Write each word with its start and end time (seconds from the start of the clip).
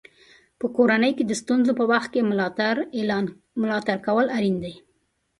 په 0.59 0.65
کورنۍ 0.75 1.11
کې 1.17 1.23
د 1.27 1.31
ستونزو 1.41 1.71
په 1.79 1.83
وخت 1.91 2.09
کې 2.13 2.27
ملاتړ 3.61 3.95
کول 4.07 4.27
اړین 4.37 4.55
دي. 4.63 4.73